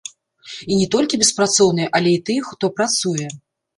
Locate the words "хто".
2.51-2.65